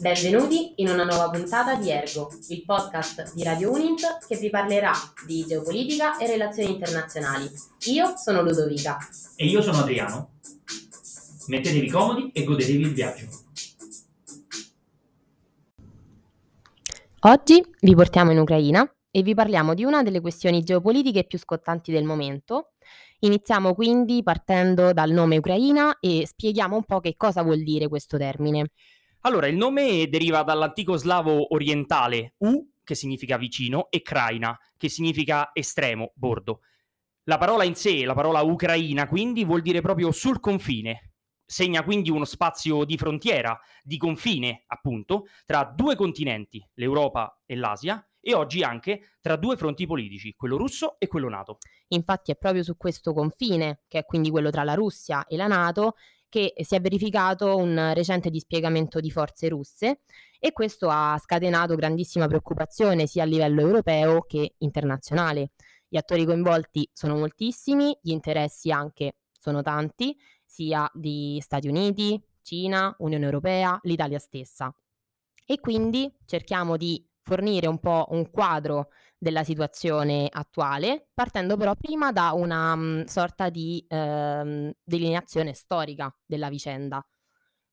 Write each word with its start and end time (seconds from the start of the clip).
Benvenuti 0.00 0.74
in 0.76 0.88
una 0.88 1.04
nuova 1.04 1.30
puntata 1.30 1.74
di 1.74 1.90
Ergo, 1.90 2.30
il 2.48 2.64
podcast 2.64 3.34
di 3.34 3.42
Radio 3.42 3.72
Unint 3.72 4.18
che 4.28 4.36
vi 4.36 4.50
parlerà 4.50 4.92
di 5.26 5.44
geopolitica 5.46 6.18
e 6.18 6.26
relazioni 6.26 6.72
internazionali. 6.72 7.48
Io 7.86 8.14
sono 8.16 8.42
Ludovica. 8.42 8.98
E 9.36 9.46
io 9.46 9.62
sono 9.62 9.78
Adriano. 9.78 10.32
Mettetevi 11.46 11.88
comodi 11.88 12.30
e 12.32 12.44
godetevi 12.44 12.82
il 12.82 12.92
viaggio. 12.92 13.26
Oggi 17.20 17.64
vi 17.80 17.94
portiamo 17.94 18.32
in 18.32 18.38
Ucraina 18.38 18.88
e 19.10 19.22
vi 19.22 19.34
parliamo 19.34 19.72
di 19.72 19.84
una 19.84 20.02
delle 20.02 20.20
questioni 20.20 20.62
geopolitiche 20.62 21.24
più 21.24 21.38
scottanti 21.38 21.90
del 21.90 22.04
momento. 22.04 22.72
Iniziamo 23.20 23.74
quindi 23.74 24.22
partendo 24.22 24.92
dal 24.92 25.10
nome 25.10 25.38
Ucraina 25.38 25.98
e 26.00 26.26
spieghiamo 26.26 26.76
un 26.76 26.84
po' 26.84 27.00
che 27.00 27.14
cosa 27.16 27.42
vuol 27.42 27.62
dire 27.62 27.88
questo 27.88 28.18
termine. 28.18 28.72
Allora, 29.20 29.46
il 29.48 29.56
nome 29.56 30.08
deriva 30.08 30.42
dall'antico 30.42 30.96
slavo 30.96 31.52
orientale 31.54 32.34
U, 32.38 32.64
che 32.84 32.94
significa 32.94 33.36
vicino, 33.36 33.90
e 33.90 34.02
Kraina, 34.02 34.56
che 34.76 34.88
significa 34.88 35.50
estremo, 35.52 36.12
bordo. 36.14 36.60
La 37.24 37.38
parola 37.38 37.64
in 37.64 37.74
sé, 37.74 38.04
la 38.04 38.14
parola 38.14 38.42
Ucraina, 38.42 39.08
quindi 39.08 39.44
vuol 39.44 39.62
dire 39.62 39.80
proprio 39.80 40.12
sul 40.12 40.38
confine. 40.38 41.14
Segna 41.44 41.82
quindi 41.82 42.10
uno 42.10 42.24
spazio 42.24 42.84
di 42.84 42.96
frontiera, 42.96 43.58
di 43.82 43.96
confine, 43.96 44.64
appunto, 44.66 45.26
tra 45.44 45.64
due 45.64 45.96
continenti, 45.96 46.64
l'Europa 46.74 47.40
e 47.44 47.56
l'Asia, 47.56 48.04
e 48.20 48.34
oggi 48.34 48.64
anche 48.64 49.14
tra 49.20 49.36
due 49.36 49.56
fronti 49.56 49.86
politici, 49.86 50.34
quello 50.36 50.56
russo 50.56 50.96
e 50.98 51.06
quello 51.06 51.28
NATO. 51.28 51.58
Infatti 51.88 52.32
è 52.32 52.36
proprio 52.36 52.64
su 52.64 52.76
questo 52.76 53.12
confine, 53.12 53.82
che 53.86 54.00
è 54.00 54.04
quindi 54.04 54.30
quello 54.30 54.50
tra 54.50 54.64
la 54.64 54.74
Russia 54.74 55.26
e 55.26 55.36
la 55.36 55.46
NATO, 55.46 55.94
che 56.36 56.52
si 56.62 56.74
è 56.74 56.80
verificato 56.82 57.56
un 57.56 57.92
recente 57.94 58.28
dispiegamento 58.28 59.00
di 59.00 59.10
forze 59.10 59.48
russe 59.48 60.00
e 60.38 60.52
questo 60.52 60.90
ha 60.90 61.18
scatenato 61.18 61.74
grandissima 61.76 62.26
preoccupazione 62.26 63.06
sia 63.06 63.22
a 63.22 63.26
livello 63.26 63.62
europeo 63.62 64.20
che 64.20 64.56
internazionale. 64.58 65.52
Gli 65.88 65.96
attori 65.96 66.26
coinvolti 66.26 66.90
sono 66.92 67.16
moltissimi, 67.16 67.98
gli 68.02 68.10
interessi 68.10 68.70
anche 68.70 69.14
sono 69.32 69.62
tanti, 69.62 70.14
sia 70.44 70.86
di 70.92 71.38
Stati 71.40 71.68
Uniti, 71.68 72.22
Cina, 72.42 72.94
Unione 72.98 73.24
Europea, 73.24 73.78
l'Italia 73.84 74.18
stessa. 74.18 74.70
E 75.46 75.58
quindi 75.58 76.12
cerchiamo 76.26 76.76
di 76.76 77.02
fornire 77.22 77.66
un 77.66 77.78
po' 77.78 78.08
un 78.10 78.30
quadro 78.30 78.88
della 79.18 79.44
situazione 79.44 80.28
attuale, 80.30 81.08
partendo 81.14 81.56
però 81.56 81.74
prima 81.74 82.12
da 82.12 82.32
una 82.32 82.72
um, 82.72 83.04
sorta 83.04 83.48
di 83.48 83.84
eh, 83.88 84.74
delineazione 84.82 85.54
storica 85.54 86.14
della 86.24 86.48
vicenda. 86.48 87.04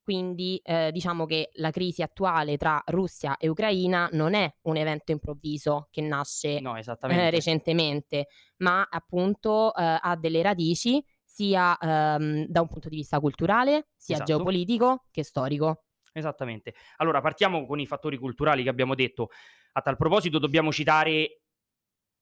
Quindi 0.02 0.60
eh, 0.62 0.90
diciamo 0.92 1.24
che 1.24 1.48
la 1.54 1.70
crisi 1.70 2.02
attuale 2.02 2.58
tra 2.58 2.82
Russia 2.86 3.38
e 3.38 3.48
Ucraina 3.48 4.06
non 4.12 4.34
è 4.34 4.54
un 4.64 4.76
evento 4.76 5.12
improvviso 5.12 5.88
che 5.90 6.02
nasce 6.02 6.60
no, 6.60 6.76
eh, 6.76 7.30
recentemente, 7.30 8.26
ma 8.58 8.86
appunto 8.90 9.74
eh, 9.74 9.98
ha 9.98 10.14
delle 10.16 10.42
radici 10.42 11.02
sia 11.24 11.76
ehm, 11.78 12.44
da 12.46 12.60
un 12.60 12.68
punto 12.68 12.90
di 12.90 12.96
vista 12.96 13.18
culturale, 13.18 13.88
sia 13.96 14.16
esatto. 14.16 14.32
geopolitico 14.34 15.06
che 15.10 15.24
storico. 15.24 15.84
Esattamente. 16.12 16.74
Allora, 16.98 17.20
partiamo 17.20 17.66
con 17.66 17.80
i 17.80 17.86
fattori 17.86 18.18
culturali 18.18 18.62
che 18.62 18.68
abbiamo 18.68 18.94
detto. 18.94 19.30
A 19.76 19.80
tal 19.80 19.96
proposito 19.96 20.38
dobbiamo 20.38 20.70
citare 20.70 21.40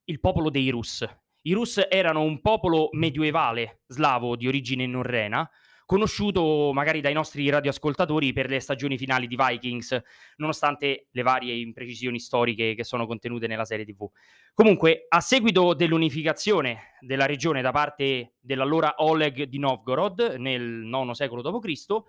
il 0.04 0.20
popolo 0.20 0.48
dei 0.48 0.70
Rus. 0.70 1.06
I 1.42 1.52
Rus 1.52 1.86
erano 1.90 2.22
un 2.22 2.40
popolo 2.40 2.88
medioevale 2.92 3.82
slavo 3.88 4.36
di 4.36 4.48
origine 4.48 4.86
norrena, 4.86 5.46
conosciuto 5.84 6.70
magari 6.72 7.02
dai 7.02 7.12
nostri 7.12 7.46
radioascoltatori 7.50 8.32
per 8.32 8.48
le 8.48 8.58
stagioni 8.58 8.96
finali 8.96 9.26
di 9.26 9.36
Vikings, 9.36 10.00
nonostante 10.36 11.08
le 11.10 11.22
varie 11.22 11.52
imprecisioni 11.52 12.18
storiche 12.18 12.74
che 12.74 12.84
sono 12.84 13.06
contenute 13.06 13.46
nella 13.46 13.66
serie 13.66 13.84
TV. 13.84 14.08
Comunque, 14.54 15.04
a 15.10 15.20
seguito 15.20 15.74
dell'unificazione 15.74 16.96
della 17.00 17.26
regione 17.26 17.60
da 17.60 17.70
parte 17.70 18.36
dell'allora 18.40 18.94
Oleg 18.96 19.42
di 19.42 19.58
Novgorod 19.58 20.36
nel 20.38 20.84
IX 20.90 21.10
secolo 21.10 21.42
d.C., 21.42 22.02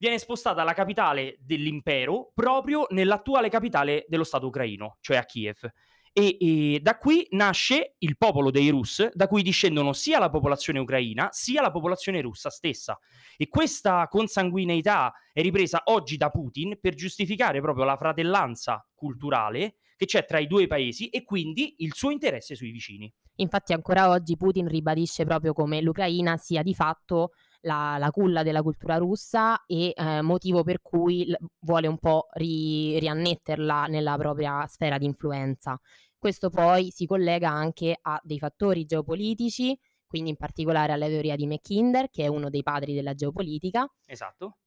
viene 0.00 0.18
spostata 0.18 0.64
la 0.64 0.72
capitale 0.72 1.36
dell'impero 1.40 2.32
proprio 2.34 2.86
nell'attuale 2.88 3.50
capitale 3.50 4.06
dello 4.08 4.24
Stato 4.24 4.46
ucraino, 4.46 4.96
cioè 5.00 5.18
a 5.18 5.24
Kiev. 5.24 5.70
E, 6.12 6.36
e, 6.40 6.80
da 6.80 6.96
qui 6.96 7.26
nasce 7.32 7.94
il 7.98 8.16
popolo 8.16 8.50
dei 8.50 8.70
Rus, 8.70 9.10
da 9.12 9.28
cui 9.28 9.42
discendono 9.42 9.92
sia 9.92 10.18
la 10.18 10.30
popolazione 10.30 10.78
ucraina 10.78 11.28
sia 11.30 11.60
la 11.60 11.70
popolazione 11.70 12.22
russa 12.22 12.48
stessa. 12.48 12.98
E 13.36 13.48
questa 13.48 14.08
consanguineità 14.08 15.12
è 15.32 15.42
ripresa 15.42 15.82
oggi 15.84 16.16
da 16.16 16.30
Putin 16.30 16.78
per 16.80 16.94
giustificare 16.94 17.60
proprio 17.60 17.84
la 17.84 17.96
fratellanza 17.96 18.84
culturale 18.94 19.76
che 19.96 20.06
c'è 20.06 20.24
tra 20.24 20.38
i 20.38 20.46
due 20.46 20.66
paesi 20.66 21.10
e 21.10 21.24
quindi 21.24 21.74
il 21.80 21.92
suo 21.94 22.10
interesse 22.10 22.54
sui 22.54 22.70
vicini. 22.70 23.12
Infatti 23.36 23.74
ancora 23.74 24.08
oggi 24.08 24.36
Putin 24.36 24.66
ribadisce 24.66 25.24
proprio 25.24 25.52
come 25.52 25.82
l'Ucraina 25.82 26.38
sia 26.38 26.62
di 26.62 26.74
fatto 26.74 27.32
la, 27.62 27.96
la 27.98 28.10
culla 28.10 28.42
della 28.42 28.62
cultura 28.62 28.96
russa 28.96 29.64
e 29.66 29.92
eh, 29.94 30.22
motivo 30.22 30.62
per 30.62 30.80
cui 30.80 31.26
l- 31.26 31.36
vuole 31.60 31.86
un 31.86 31.98
po' 31.98 32.28
ri- 32.32 32.98
riannetterla 32.98 33.86
nella 33.86 34.16
propria 34.16 34.66
sfera 34.66 34.98
di 34.98 35.04
influenza. 35.04 35.78
Questo 36.18 36.50
poi 36.50 36.90
si 36.90 37.06
collega 37.06 37.48
anche 37.48 37.98
a 38.00 38.20
dei 38.22 38.38
fattori 38.38 38.84
geopolitici, 38.84 39.78
quindi 40.06 40.30
in 40.30 40.36
particolare 40.36 40.92
alla 40.92 41.06
teoria 41.06 41.36
di 41.36 41.46
Mackinder, 41.46 42.10
che 42.10 42.24
è 42.24 42.26
uno 42.26 42.50
dei 42.50 42.62
padri 42.62 42.94
della 42.94 43.14
geopolitica. 43.14 43.90
Esatto. 44.06 44.58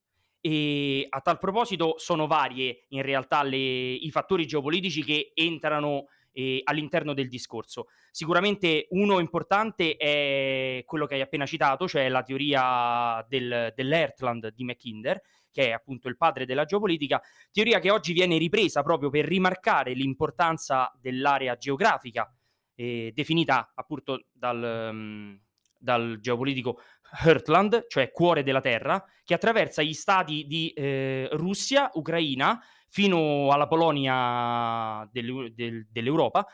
E 0.42 1.06
a 1.10 1.22
tal 1.22 1.38
proposito 1.38 1.96
sono 1.98 2.28
varie 2.28 2.86
in 2.90 3.02
realtà 3.02 3.44
le, 3.44 3.58
i 3.58 4.10
fattori 4.10 4.46
geopolitici 4.46 5.04
che 5.04 5.32
entrano 5.34 6.06
eh, 6.34 6.62
all'interno 6.66 7.14
del 7.14 7.30
discorso. 7.30 7.88
Sicuramente 8.12 8.88
uno 8.90 9.20
importante 9.20 9.96
è 9.96 10.84
quello 10.86 11.06
che 11.06 11.16
hai 11.16 11.22
appena 11.22 11.46
citato, 11.46 11.88
cioè 11.88 12.10
la 12.10 12.24
teoria 12.24 13.26
del, 13.30 13.72
dell'Earthland 13.76 14.52
di 14.54 14.64
Mackinder, 14.66 15.22
che 15.52 15.70
è 15.70 15.72
appunto 15.72 16.10
il 16.10 16.18
padre 16.18 16.46
della 16.46 16.66
geopolitica, 16.66 17.22
teoria 17.52 17.80
che 17.80 17.92
oggi 17.92 18.12
viene 18.12 18.38
ripresa 18.38 18.82
proprio 18.82 19.10
per 19.10 19.26
rimarcare 19.26 19.94
l'importanza 19.94 20.92
dell'area 21.00 21.56
geografica, 21.56 22.30
eh, 22.76 23.12
definita 23.14 23.72
appunto 23.76 24.26
dal, 24.32 24.90
um, 24.92 25.40
dal 25.78 26.18
geopolitico 26.20 26.80
Heartland, 27.24 27.86
cioè 27.88 28.12
cuore 28.12 28.42
della 28.42 28.62
terra, 28.62 29.04
che 29.24 29.36
attraversa 29.36 29.84
gli 29.84 29.94
stati 29.94 30.46
di 30.48 30.70
eh, 30.70 31.30
Russia, 31.34 31.92
Ucraina, 31.94 32.60
fino 32.94 33.50
alla 33.50 33.68
Polonia 33.68 35.10
del, 35.12 35.52
del, 35.56 35.88
dell'Europa, 35.90 36.46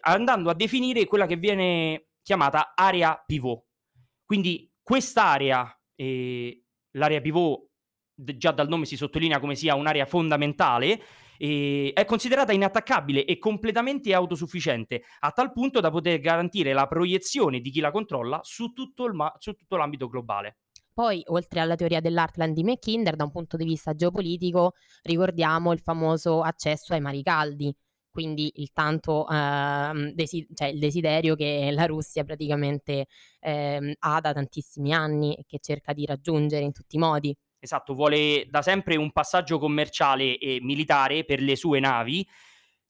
andando 0.00 0.50
a 0.50 0.54
definire 0.54 1.04
quella 1.04 1.26
che 1.26 1.36
viene 1.36 2.08
chiamata 2.20 2.72
area 2.74 3.22
pivot. 3.24 3.64
Quindi 4.24 4.68
quest'area, 4.82 5.72
eh, 5.94 6.64
l'area 6.96 7.20
pivot, 7.20 7.68
già 8.12 8.50
dal 8.50 8.66
nome 8.66 8.86
si 8.86 8.96
sottolinea 8.96 9.38
come 9.38 9.54
sia 9.54 9.76
un'area 9.76 10.04
fondamentale, 10.04 11.00
eh, 11.38 11.92
è 11.94 12.04
considerata 12.04 12.52
inattaccabile 12.52 13.24
e 13.24 13.38
completamente 13.38 14.12
autosufficiente, 14.14 15.04
a 15.20 15.30
tal 15.30 15.52
punto 15.52 15.78
da 15.78 15.90
poter 15.90 16.18
garantire 16.18 16.72
la 16.72 16.88
proiezione 16.88 17.60
di 17.60 17.70
chi 17.70 17.78
la 17.78 17.92
controlla 17.92 18.40
su 18.42 18.72
tutto, 18.72 19.14
ma- 19.14 19.32
su 19.38 19.52
tutto 19.52 19.76
l'ambito 19.76 20.08
globale. 20.08 20.56
Poi, 20.96 21.22
oltre 21.26 21.60
alla 21.60 21.74
teoria 21.74 22.00
dell'Artland 22.00 22.54
di 22.54 22.64
Mackinder, 22.64 23.16
da 23.16 23.24
un 23.24 23.30
punto 23.30 23.58
di 23.58 23.66
vista 23.66 23.92
geopolitico, 23.94 24.72
ricordiamo 25.02 25.72
il 25.72 25.78
famoso 25.78 26.40
accesso 26.40 26.94
ai 26.94 27.02
mari 27.02 27.22
caldi, 27.22 27.70
quindi 28.10 28.50
il 28.54 28.70
tanto 28.72 29.28
eh, 29.28 30.12
desi- 30.14 30.48
cioè 30.54 30.68
il 30.68 30.78
desiderio 30.78 31.34
che 31.34 31.68
la 31.70 31.84
Russia 31.84 32.24
praticamente 32.24 33.08
eh, 33.40 33.94
ha 33.98 34.20
da 34.22 34.32
tantissimi 34.32 34.94
anni 34.94 35.34
e 35.34 35.44
che 35.46 35.58
cerca 35.60 35.92
di 35.92 36.06
raggiungere 36.06 36.64
in 36.64 36.72
tutti 36.72 36.96
i 36.96 36.98
modi. 36.98 37.36
Esatto, 37.58 37.92
vuole 37.92 38.46
da 38.48 38.62
sempre 38.62 38.96
un 38.96 39.12
passaggio 39.12 39.58
commerciale 39.58 40.38
e 40.38 40.60
militare 40.62 41.26
per 41.26 41.42
le 41.42 41.56
sue 41.56 41.78
navi 41.78 42.26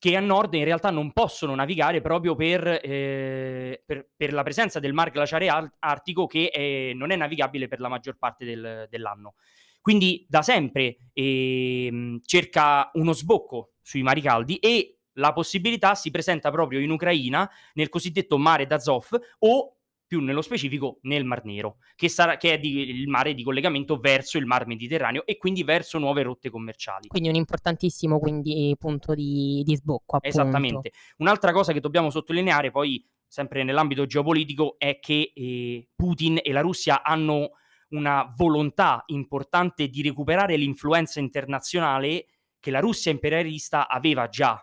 che 0.06 0.14
a 0.14 0.20
nord 0.20 0.55
in 0.55 0.62
realtà 0.62 0.91
non 0.91 1.11
possono 1.11 1.56
navigare 1.56 2.00
proprio 2.00 2.37
per, 2.37 2.79
eh, 2.81 3.82
per, 3.85 4.08
per 4.14 4.32
la 4.32 4.44
presenza 4.44 4.79
del 4.79 4.93
mar 4.93 5.11
glaciare 5.11 5.49
artico 5.81 6.26
che 6.26 6.49
è, 6.49 6.93
non 6.94 7.11
è 7.11 7.17
navigabile 7.17 7.67
per 7.67 7.81
la 7.81 7.88
maggior 7.88 8.17
parte 8.17 8.44
del, 8.44 8.87
dell'anno. 8.88 9.35
Quindi 9.81 10.25
da 10.29 10.43
sempre 10.43 10.97
eh, 11.12 12.20
cerca 12.25 12.88
uno 12.93 13.12
sbocco 13.14 13.73
sui 13.82 14.03
mari 14.03 14.20
caldi 14.20 14.58
e 14.58 15.00
la 15.14 15.32
possibilità 15.32 15.97
si 15.97 16.12
presenta 16.12 16.53
proprio 16.53 16.79
in 16.79 16.91
Ucraina 16.91 17.50
nel 17.75 17.88
cosiddetto 17.88 18.38
mare 18.38 18.64
d'Azov 18.64 19.08
o 19.41 19.75
più 20.06 20.20
nello 20.20 20.43
specifico 20.43 20.99
nel 21.03 21.25
Mar 21.25 21.44
Nero, 21.44 21.79
che, 21.94 22.08
sarà, 22.08 22.37
che 22.37 22.55
è 22.55 22.58
di, 22.58 22.79
il 22.79 23.08
mare 23.08 23.35
di 23.35 23.43
collegamento 23.43 23.97
verso 23.97 24.38
il 24.38 24.47
Mar 24.47 24.67
Mediterraneo 24.67 25.26
e 25.26 25.37
quindi 25.37 25.64
verso 25.64 25.99
nuove 25.99 26.23
rotte 26.23 26.49
commerciali. 26.50 27.08
Quindi 27.08 27.29
un 27.29 27.35
importantissimo 27.35 28.19
quindi, 28.19 28.75
punto 28.79 29.14
di, 29.14 29.62
di 29.64 29.76
sbocco. 29.76 30.17
Appunto. 30.17 30.41
Esattamente. 30.41 30.93
Un'altra 31.19 31.53
cosa 31.53 31.73
che 31.73 31.81
dobbiamo 31.81 32.11
sottolineare 32.11 32.70
poi, 32.70 33.05
sempre 33.26 33.64
nell'ambito 33.64 34.06
geopolitico, 34.06 34.76
è 34.79 34.99
che 35.00 35.32
eh, 35.35 35.88
Putin 35.94 36.38
e 36.43 36.53
la 36.53 36.61
Russia 36.61 37.03
hanno 37.03 37.50
una 37.88 38.32
volontà 38.37 39.03
importante 39.06 39.88
di 39.88 40.03
recuperare 40.03 40.56
l'influenza 40.56 41.20
internazionale 41.20 42.26
che 42.58 42.70
la 42.70 42.81
Russia 42.81 43.12
imperialista 43.12 43.88
aveva 43.88 44.29
già 44.29 44.61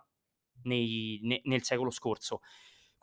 nei, 0.63 1.19
ne, 1.23 1.41
nel 1.43 1.63
secolo 1.63 1.89
scorso. 1.89 2.41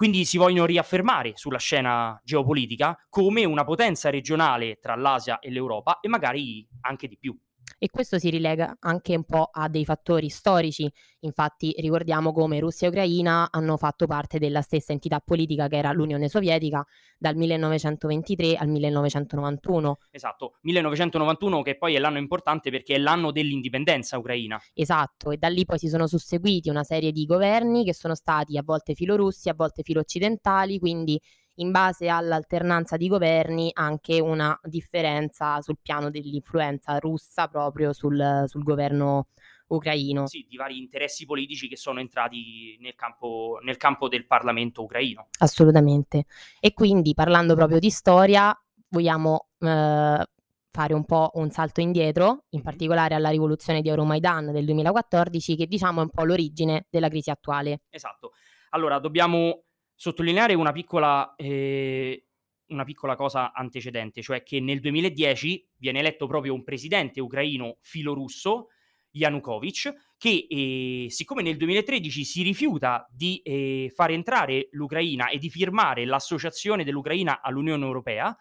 Quindi 0.01 0.25
si 0.25 0.39
vogliono 0.39 0.65
riaffermare 0.65 1.33
sulla 1.35 1.59
scena 1.59 2.19
geopolitica 2.25 2.97
come 3.11 3.45
una 3.45 3.65
potenza 3.65 4.09
regionale 4.09 4.79
tra 4.81 4.97
l'Asia 4.97 5.41
e 5.41 5.51
l'Europa 5.51 6.01
e 6.01 6.09
magari 6.09 6.67
anche 6.81 7.07
di 7.07 7.19
più 7.19 7.39
e 7.79 7.89
questo 7.89 8.19
si 8.19 8.31
rilega 8.31 8.77
anche 8.81 9.17
un 9.17 9.25
po' 9.25 9.49
a 9.53 9.69
dei 9.69 9.85
fattori 9.85 10.29
storici. 10.29 10.91
Infatti 11.21 11.75
ricordiamo 11.79 12.33
come 12.33 12.59
Russia 12.61 12.87
e 12.87 12.91
Ucraina 12.91 13.49
hanno 13.51 13.77
fatto 13.77 14.07
parte 14.07 14.39
della 14.39 14.63
stessa 14.63 14.93
entità 14.93 15.21
politica 15.21 15.69
che 15.69 15.77
era 15.77 15.93
l'Unione 15.93 16.29
Sovietica 16.29 16.85
dal 17.19 17.37
1923 17.37 18.57
al 18.57 18.69
1991. 18.69 19.99
Esatto, 20.11 20.59
1991 20.63 21.63
che 21.63 21.77
poi 21.77 21.95
è 21.95 21.99
l'anno 21.99 22.19
importante 22.19 22.71
perché 22.71 22.95
è 22.95 22.99
l'anno 22.99 23.31
dell'indipendenza 23.31 24.19
ucraina. 24.19 24.61
Esatto, 24.75 25.31
e 25.31 25.37
da 25.37 25.49
lì 25.49 25.65
poi 25.65 25.79
si 25.79 25.89
sono 25.89 26.07
susseguiti 26.07 26.71
una 26.71 26.85
serie 26.85 27.13
di 27.13 27.25
governi 27.27 27.85
che 27.85 27.95
sono 27.95 28.15
stati 28.15 28.57
a 28.57 28.63
volte 28.63 28.95
filorussi, 28.95 29.49
a 29.49 29.55
volte 29.55 29.83
filo-occidentali, 29.83 30.79
quindi 30.79 31.21
in 31.61 31.71
base 31.71 32.09
all'alternanza 32.09 32.97
di 32.97 33.09
governi 33.09 33.71
anche 33.73 34.21
una 34.21 34.59
differenza 34.63 35.61
sul 35.61 35.79
piano 35.81 36.11
dell'influenza 36.11 36.99
russa 36.99 37.49
proprio 37.49 37.93
sul, 37.93 38.45
sul 38.47 38.63
governo 38.63 39.29
ucraino. 39.69 40.27
Sì, 40.27 40.47
di 40.49 40.57
vari 40.57 40.79
interessi 40.79 41.25
politici 41.27 41.69
che 41.69 41.77
sono 41.77 42.01
entrati 42.01 42.77
nel 42.81 42.95
campo, 42.95 43.59
nel 43.63 43.77
campo 43.77 44.09
del 44.09 44.27
Parlamento 44.27 44.83
ucraino. 44.83 45.29
Assolutamente. 45.39 46.25
E 46.59 46.73
quindi 46.73 47.15
parlando 47.15 47.55
proprio 47.55 47.79
di 47.79 47.91
storia, 47.91 48.57
vogliamo 48.89 49.49
eh, 49.59 50.27
fare 50.71 50.95
un 50.95 51.05
po' 51.05 51.31
un 51.35 51.51
salto 51.51 51.81
indietro, 51.81 52.45
in 52.51 52.63
particolare 52.63 53.15
alla 53.15 53.31
rivoluzione 53.31 53.81
di 53.81 53.89
Euromaidan 53.89 54.53
del 54.53 54.65
2014, 54.65 55.57
che 55.57 55.67
diciamo 55.67 56.01
è 56.01 56.05
un 56.05 56.11
po' 56.11 56.25
l'origine 56.25 56.87
della 56.91 57.09
crisi 57.09 57.31
attuale. 57.31 57.83
Esatto. 57.91 58.33
Allora, 58.71 58.99
dobbiamo 58.99 59.65
sottolineare 60.01 60.55
una 60.55 60.73
piccola, 60.73 61.35
eh, 61.37 62.25
una 62.69 62.85
piccola 62.85 63.17
cosa 63.17 63.53
antecedente, 63.53 64.23
cioè 64.23 64.43
che 64.43 64.59
nel 64.59 64.81
2010 64.81 65.73
viene 65.77 65.99
eletto 65.99 66.27
proprio 66.27 66.55
un 66.55 66.65
presidente 66.65 67.21
ucraino 67.21 67.77
filorusso, 67.83 68.69
Yanukovych, 69.11 70.15
che 70.17 70.47
eh, 70.49 71.11
siccome 71.11 71.43
nel 71.43 71.59
2013 71.59 72.25
si 72.25 72.43
rifiuta 72.43 73.07
di 73.11 73.43
eh, 73.45 73.93
far 73.95 74.13
entrare 74.13 74.69
l'Ucraina 74.71 75.29
e 75.29 75.37
di 75.37 75.51
firmare 75.51 76.07
l'associazione 76.07 76.83
dell'Ucraina 76.83 77.43
all'Unione 77.43 77.85
Europea, 77.85 78.35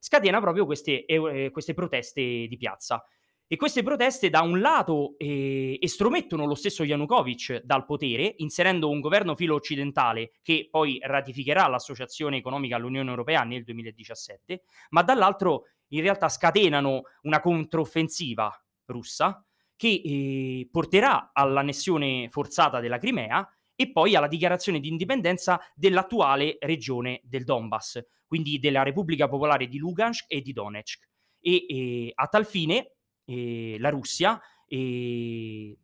scatena 0.00 0.40
proprio 0.40 0.64
queste, 0.64 1.04
eh, 1.04 1.50
queste 1.52 1.72
proteste 1.72 2.48
di 2.48 2.56
piazza. 2.56 3.00
E 3.48 3.54
queste 3.54 3.84
proteste 3.84 4.28
da 4.28 4.40
un 4.40 4.58
lato 4.58 5.14
eh, 5.18 5.78
estromettono 5.80 6.46
lo 6.46 6.56
stesso 6.56 6.82
Yanukovych 6.82 7.62
dal 7.64 7.84
potere, 7.84 8.34
inserendo 8.38 8.90
un 8.90 8.98
governo 8.98 9.36
filo 9.36 9.54
occidentale 9.54 10.32
che 10.42 10.66
poi 10.68 10.98
ratificherà 11.00 11.68
l'associazione 11.68 12.38
economica 12.38 12.74
all'Unione 12.74 13.08
Europea 13.08 13.44
nel 13.44 13.62
2017, 13.62 14.62
ma 14.90 15.04
dall'altro 15.04 15.66
in 15.90 16.00
realtà 16.00 16.28
scatenano 16.28 17.02
una 17.22 17.38
controffensiva 17.38 18.52
russa 18.86 19.46
che 19.76 20.00
eh, 20.04 20.68
porterà 20.68 21.30
all'annessione 21.32 22.28
forzata 22.28 22.80
della 22.80 22.98
Crimea 22.98 23.48
e 23.76 23.92
poi 23.92 24.16
alla 24.16 24.26
dichiarazione 24.26 24.80
di 24.80 24.88
indipendenza 24.88 25.60
dell'attuale 25.76 26.56
regione 26.60 27.20
del 27.22 27.44
Donbass, 27.44 28.04
quindi 28.26 28.58
della 28.58 28.82
Repubblica 28.82 29.28
Popolare 29.28 29.68
di 29.68 29.78
Lugansk 29.78 30.24
e 30.26 30.40
di 30.40 30.52
Donetsk. 30.52 31.08
E 31.38 31.66
eh, 31.68 32.12
a 32.12 32.26
tal 32.26 32.44
fine 32.44 32.95
eh, 33.26 33.76
la 33.78 33.90
Russia 33.90 34.40
eh, 34.66 35.76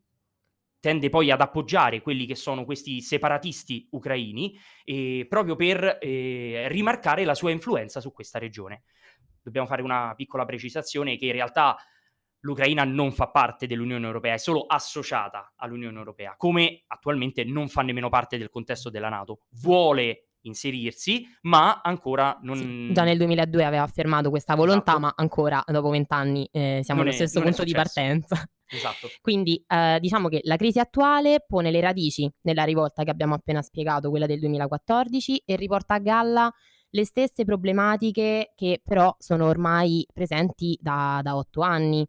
tende 0.81 1.09
poi 1.11 1.31
ad 1.31 1.41
appoggiare 1.41 2.00
quelli 2.00 2.27
che 2.27 2.35
sono 2.35 2.65
questi 2.65 3.00
separatisti 3.00 3.87
ucraini 3.93 4.59
eh, 4.85 5.27
proprio 5.29 5.55
per 5.55 5.99
eh, 6.00 6.67
rimarcare 6.69 7.25
la 7.25 7.35
sua 7.35 7.50
influenza 7.50 8.00
su 8.00 8.12
questa 8.12 8.39
regione. 8.39 8.83
Dobbiamo 9.43 9.67
fare 9.67 9.83
una 9.83 10.15
piccola 10.17 10.44
precisazione 10.44 11.17
che 11.17 11.27
in 11.27 11.33
realtà 11.33 11.77
l'Ucraina 12.41 12.85
non 12.85 13.12
fa 13.12 13.29
parte 13.29 13.67
dell'Unione 13.67 14.06
Europea, 14.06 14.35
è 14.35 14.38
solo 14.38 14.67
associata 14.67 15.53
all'Unione 15.56 15.99
Europea, 15.99 16.35
come 16.37 16.83
attualmente 16.88 17.45
non 17.45 17.69
fa 17.69 17.83
nemmeno 17.83 18.09
parte 18.09 18.38
del 18.38 18.50
contesto 18.50 18.91
della 18.91 19.09
Nato. 19.09 19.43
Vuole 19.61 20.31
inserirsi, 20.43 21.27
ma 21.43 21.81
ancora 21.83 22.39
non... 22.43 22.56
Sì, 22.56 22.93
già 22.93 23.05
nel 23.05 23.19
2002 23.19 23.65
aveva 23.65 23.83
affermato 23.83 24.31
questa 24.31 24.55
volontà, 24.55 24.93
esatto. 24.93 25.00
ma 25.00 25.12
ancora 25.17 25.62
dopo 25.67 25.91
vent'anni 25.91 26.49
eh, 26.50 26.81
siamo 26.83 27.00
non 27.03 27.11
allo 27.11 27.23
è, 27.23 27.27
stesso 27.27 27.41
punto 27.41 27.65
di 27.65 27.73
partenza. 27.73 28.44
Esatto. 28.67 29.09
Quindi 29.21 29.62
eh, 29.67 29.99
diciamo 30.00 30.29
che 30.29 30.41
la 30.44 30.56
crisi 30.56 30.79
attuale 30.79 31.44
pone 31.47 31.71
le 31.71 31.81
radici 31.81 32.31
nella 32.43 32.65
rivolta 32.65 33.05
che 33.05 33.11
abbiamo 33.11 33.35
appena 33.35 33.62
spiegato, 33.62 34.11
quella 34.11 34.27
del 34.27 34.41
2014, 34.41 35.43
e 35.44 35.56
riporta 35.56 35.94
a 35.94 35.99
galla 35.99 36.53
le 36.95 37.05
stesse 37.05 37.45
problematiche 37.45 38.53
che 38.55 38.81
però 38.85 39.15
sono 39.19 39.47
ormai 39.47 40.06
presenti 40.12 40.79
da, 40.81 41.21
da 41.23 41.37
otto 41.37 41.62
anni. 41.62 42.06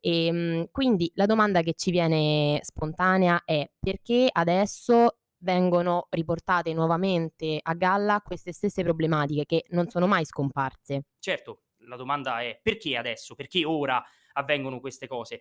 E, 0.00 0.26
ehm, 0.26 0.66
quindi 0.70 1.10
la 1.14 1.26
domanda 1.26 1.62
che 1.62 1.74
ci 1.74 1.90
viene 1.90 2.60
spontanea 2.62 3.42
è 3.44 3.68
perché 3.78 4.28
adesso 4.30 5.18
vengono 5.38 6.06
riportate 6.10 6.72
nuovamente 6.72 7.58
a 7.62 7.74
galla 7.74 8.20
queste 8.24 8.52
stesse 8.52 8.82
problematiche 8.82 9.44
che 9.44 9.64
non 9.70 9.88
sono 9.88 10.06
mai 10.06 10.24
scomparse. 10.24 11.04
Certo, 11.18 11.62
la 11.86 11.96
domanda 11.96 12.40
è 12.40 12.58
perché 12.62 12.96
adesso, 12.96 13.34
perché 13.34 13.64
ora 13.64 14.02
avvengono 14.32 14.80
queste 14.80 15.06
cose? 15.06 15.40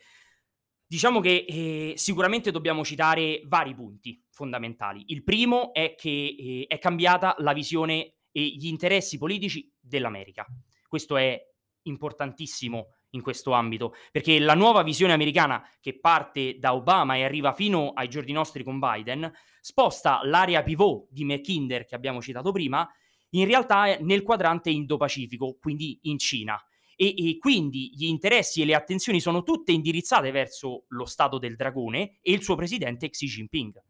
Diciamo 0.88 1.20
che 1.20 1.46
eh, 1.48 1.94
sicuramente 1.96 2.52
dobbiamo 2.52 2.84
citare 2.84 3.42
vari 3.46 3.74
punti 3.74 4.24
fondamentali. 4.30 5.04
Il 5.08 5.24
primo 5.24 5.74
è 5.74 5.96
che 5.96 6.36
eh, 6.38 6.66
è 6.68 6.78
cambiata 6.78 7.36
la 7.40 7.54
visione 7.54 8.18
e 8.32 8.46
gli 8.48 8.68
interessi 8.68 9.18
politici 9.18 9.74
dell'America. 9.80 10.46
Questo 10.88 11.18
è 11.18 11.42
importantissimo 11.84 12.90
in 13.16 13.22
questo 13.22 13.52
ambito, 13.52 13.96
perché 14.12 14.38
la 14.40 14.54
nuova 14.54 14.84
visione 14.84 15.14
americana 15.14 15.68
che 15.82 16.00
parte 16.00 16.58
da 16.60 16.76
Obama 16.76 17.16
e 17.16 17.24
arriva 17.24 17.54
fino 17.54 17.92
ai 17.94 18.08
giorni 18.08 18.32
nostri 18.32 18.64
con 18.64 18.80
Biden 18.80 19.32
sposta 19.60 20.20
l'area 20.24 20.62
pivot 20.62 21.08
di 21.10 21.26
McKinder 21.26 21.86
che 21.86 21.96
abbiamo 21.96 22.22
citato 22.22 22.52
prima 22.52 22.88
in 23.32 23.46
realtà 23.46 23.98
nel 24.00 24.24
quadrante 24.24 24.70
Indo-Pacifico, 24.70 25.58
quindi 25.60 26.00
in 26.04 26.18
Cina. 26.20 26.62
E, 26.96 27.14
e, 27.18 27.38
quindi 27.40 27.92
gli 27.94 28.06
interessi 28.06 28.62
e 28.62 28.66
le 28.66 28.74
attenzioni 28.74 29.20
sono 29.20 29.44
tutte 29.44 29.74
indirizzate 29.74 30.32
verso 30.32 30.86
lo 30.90 31.06
Stato 31.06 31.38
del 31.38 31.58
Dragone 31.58 32.20
e 32.22 32.32
il 32.32 32.42
suo 32.42 32.56
presidente 32.56 33.10
Xi 33.10 33.26
Jinping. 33.26 33.84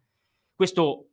Questo 0.56 1.10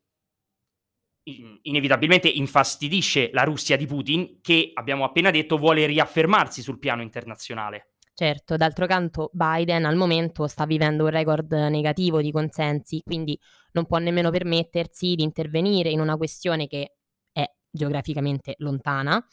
inevitabilmente 1.25 2.29
infastidisce 2.29 3.31
la 3.33 3.45
Russia 3.45 3.77
di 3.77 3.87
Putin 3.87 4.41
che, 4.41 4.71
abbiamo 4.75 5.05
appena 5.05 5.31
detto, 5.31 5.57
vuole 5.57 5.87
riaffermarsi 5.87 6.63
sul 6.63 6.79
piano 6.79 7.03
internazionale. 7.03 7.92
Certo, 8.15 8.57
d'altro 8.57 8.87
canto 8.87 9.31
Biden 9.33 9.87
al 9.87 9.97
momento 9.97 10.47
sta 10.47 10.67
vivendo 10.67 11.05
un 11.05 11.11
record 11.11 11.51
negativo 11.53 12.21
di 12.21 12.31
consensi, 12.31 13.01
quindi 13.03 13.39
non 13.73 13.87
può 13.87 13.97
nemmeno 13.97 14.31
permettersi 14.31 15.15
di 15.15 15.23
intervenire 15.23 15.89
in 15.89 15.99
una 15.99 16.19
questione 16.19 16.67
che 16.67 16.97
è 17.33 17.51
geograficamente 17.71 18.55
lontana 18.59 19.25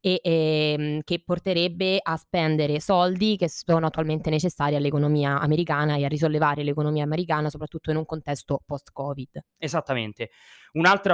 e 0.00 0.20
ehm, 0.22 1.00
che 1.02 1.20
porterebbe 1.24 1.98
a 2.00 2.16
spendere 2.16 2.78
soldi 2.78 3.36
che 3.36 3.48
sono 3.48 3.86
attualmente 3.86 4.30
necessari 4.30 4.76
all'economia 4.76 5.40
americana 5.40 5.96
e 5.96 6.04
a 6.04 6.08
risollevare 6.08 6.62
l'economia 6.62 7.02
americana, 7.02 7.50
soprattutto 7.50 7.90
in 7.90 7.96
un 7.96 8.06
contesto 8.06 8.62
post-Covid. 8.64 9.40
Esattamente. 9.58 10.30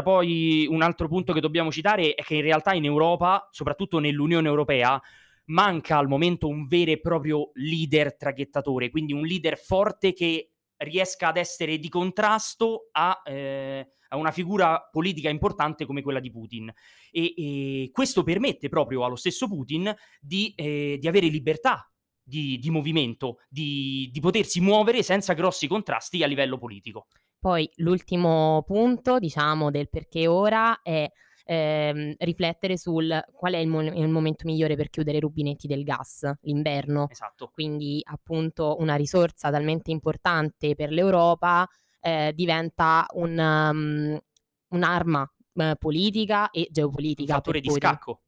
Poi, 0.02 0.66
un 0.68 0.82
altro 0.82 1.08
punto 1.08 1.32
che 1.32 1.40
dobbiamo 1.40 1.72
citare 1.72 2.12
è 2.14 2.22
che 2.22 2.34
in 2.34 2.42
realtà 2.42 2.74
in 2.74 2.84
Europa, 2.84 3.48
soprattutto 3.50 3.98
nell'Unione 3.98 4.46
Europea, 4.46 5.00
manca 5.46 5.98
al 5.98 6.08
momento 6.08 6.48
un 6.48 6.66
vero 6.66 6.92
e 6.92 7.00
proprio 7.00 7.50
leader 7.54 8.16
traghettatore, 8.16 8.90
quindi 8.90 9.12
un 9.12 9.24
leader 9.24 9.58
forte 9.58 10.12
che 10.12 10.50
riesca 10.78 11.28
ad 11.28 11.36
essere 11.36 11.78
di 11.78 11.88
contrasto 11.88 12.88
a, 12.92 13.22
eh, 13.24 13.86
a 14.08 14.16
una 14.16 14.30
figura 14.30 14.88
politica 14.90 15.28
importante 15.28 15.86
come 15.86 16.02
quella 16.02 16.20
di 16.20 16.30
Putin. 16.30 16.72
E, 17.10 17.34
e 17.36 17.90
questo 17.92 18.22
permette 18.22 18.68
proprio 18.68 19.04
allo 19.04 19.16
stesso 19.16 19.48
Putin 19.48 19.94
di, 20.20 20.52
eh, 20.56 20.96
di 21.00 21.08
avere 21.08 21.26
libertà 21.26 21.88
di, 22.24 22.58
di 22.58 22.70
movimento, 22.70 23.38
di, 23.48 24.08
di 24.10 24.20
potersi 24.20 24.60
muovere 24.60 25.02
senza 25.02 25.34
grossi 25.34 25.66
contrasti 25.66 26.22
a 26.22 26.26
livello 26.26 26.58
politico. 26.58 27.06
Poi 27.38 27.68
l'ultimo 27.76 28.62
punto, 28.66 29.18
diciamo, 29.18 29.70
del 29.70 29.90
perché 29.90 30.26
ora 30.26 30.80
è 30.80 31.06
ehm, 31.44 32.14
riflettere 32.18 32.76
sul 32.76 33.22
qual 33.32 33.52
è 33.54 33.58
il, 33.58 33.68
mo- 33.68 33.82
il, 33.82 34.08
momento 34.08 34.46
migliore 34.46 34.76
per 34.76 34.90
chiudere 34.90 35.18
i 35.18 35.20
rubinetti 35.20 35.66
del 35.66 35.84
gas, 35.84 36.30
l'inverno. 36.42 37.08
Esatto. 37.10 37.50
Quindi 37.52 38.00
appunto 38.04 38.76
una 38.78 38.96
risorsa 38.96 39.50
talmente 39.50 39.90
importante 39.90 40.74
per 40.74 40.90
l'Europa 40.90 41.68
eh, 42.00 42.32
diventa 42.34 43.06
un, 43.12 43.38
um, 43.38 44.20
un'arma 44.68 45.34
uh, 45.52 45.72
politica 45.78 46.50
e 46.50 46.68
geopolitica. 46.70 47.32
Un 47.32 47.38
fattore 47.38 47.60
di 47.60 47.70
scacco. 47.70 48.22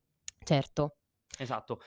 Certo. 0.45 0.97
Esatto. 1.39 1.81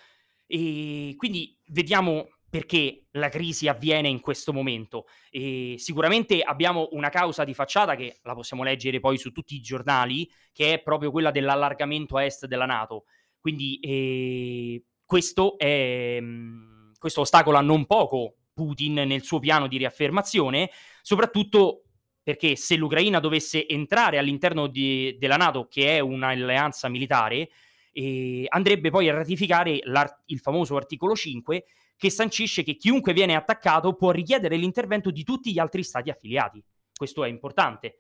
E 0.45 1.13
quindi 1.17 1.57
vediamo 1.67 2.27
perché 2.50 3.06
la 3.12 3.29
crisi 3.29 3.68
avviene 3.68 4.08
in 4.08 4.20
questo 4.20 4.51
momento. 4.51 5.06
E 5.29 5.75
sicuramente 5.77 6.41
abbiamo 6.41 6.89
una 6.91 7.10
causa 7.10 7.44
di 7.44 7.53
facciata 7.53 7.96
che 7.96 8.20
la 8.24 8.34
possiamo 8.34 8.63
leggere 8.63 9.00
poi 9.00 9.18
su 9.18 9.32
tutti 9.32 9.56
i 9.56 9.62
giornali, 9.62 10.29
che 10.51 10.74
è 10.74 10.82
proprio 10.82 11.12
quella 11.12 11.32
dell'allargamento 11.32 12.18
a 12.18 12.24
est 12.24 12.48
della 12.48 12.65
Nato. 12.65 13.06
Quindi 13.39 13.79
eh, 13.79 14.84
questo, 15.06 15.58
è, 15.58 16.18
mm, 16.20 16.94
questo 16.98 17.22
ostacola 17.22 17.62
non 17.62 17.86
poco 17.86 18.36
Putin 18.53 18.94
nel 18.94 19.24
suo 19.24 19.39
piano 19.39 19.68
di 19.68 19.77
riaffermazione, 19.77 20.70
soprattutto 21.01 21.84
perché 22.22 22.56
se 22.56 22.75
l'Ucraina 22.75 23.20
dovesse 23.20 23.68
entrare 23.68 24.18
all'interno 24.18 24.68
di, 24.68 25.15
della 25.18 25.38
Nato, 25.38 25.68
che 25.68 25.98
è 25.98 26.00
un'alleanza 26.00 26.89
militare, 26.89 27.50
eh, 27.91 28.46
andrebbe 28.50 28.89
poi 28.89 29.10
a 29.10 29.13
ratificare 29.13 29.79
il 30.25 30.39
famoso 30.39 30.75
articolo 30.75 31.15
5 31.15 31.65
che 32.00 32.10
sancisce 32.10 32.63
che 32.63 32.77
chiunque 32.77 33.12
viene 33.12 33.36
attaccato 33.36 33.94
può 33.94 34.12
richiedere 34.12 34.56
l'intervento 34.56 35.12
di 35.12 35.25
tutti 35.25 35.51
gli 35.51 35.60
altri 35.60 35.84
stati 35.84 36.10
affiliati. 36.10 36.63
Questo 36.96 37.25
è 37.25 37.27
importante. 37.27 38.00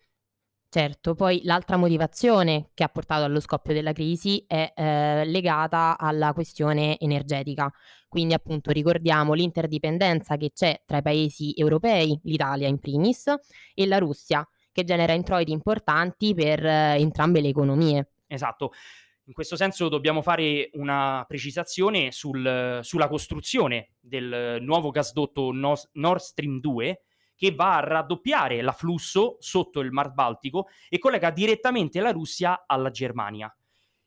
Certo, 0.69 1.15
poi 1.15 1.41
l'altra 1.43 1.75
motivazione 1.75 2.69
che 2.73 2.85
ha 2.85 2.87
portato 2.87 3.25
allo 3.25 3.41
scoppio 3.41 3.73
della 3.73 3.91
crisi 3.91 4.41
è 4.47 4.71
eh, 4.73 5.25
legata 5.25 5.97
alla 5.99 6.31
questione 6.31 6.97
energetica. 6.97 7.69
Quindi 8.07 8.33
appunto 8.33 8.71
ricordiamo 8.71 9.33
l'interdipendenza 9.33 10.37
che 10.37 10.51
c'è 10.53 10.81
tra 10.85 10.99
i 10.99 11.01
paesi 11.01 11.53
europei, 11.57 12.17
l'Italia 12.23 12.69
in 12.69 12.79
primis, 12.79 13.25
e 13.73 13.85
la 13.85 13.97
Russia, 13.97 14.47
che 14.71 14.85
genera 14.85 15.11
introiti 15.11 15.51
importanti 15.51 16.33
per 16.33 16.65
eh, 16.65 16.95
entrambe 16.99 17.41
le 17.41 17.49
economie. 17.49 18.11
Esatto. 18.27 18.71
In 19.29 19.35
questo 19.35 19.55
senso 19.55 19.89
dobbiamo 19.89 20.23
fare 20.23 20.71
una 20.73 21.23
precisazione 21.27 22.11
sul, 22.11 22.79
sulla 22.81 23.07
costruzione 23.07 23.91
del 23.99 24.57
nuovo 24.59 24.89
gasdotto 24.89 25.51
Nord 25.51 26.17
Stream 26.17 26.59
2 26.59 27.03
che 27.35 27.53
va 27.53 27.75
a 27.75 27.81
raddoppiare 27.81 28.63
l'afflusso 28.63 29.37
sotto 29.37 29.81
il 29.81 29.91
Mar 29.91 30.13
Baltico 30.13 30.69
e 30.89 30.97
collega 30.97 31.29
direttamente 31.29 31.99
la 31.99 32.09
Russia 32.09 32.63
alla 32.65 32.89
Germania. 32.89 33.55